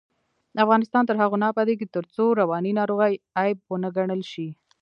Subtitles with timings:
[0.63, 4.47] افغانستان تر هغو نه ابادیږي، ترڅو رواني ناروغۍ عیب ونه ګڼل شي.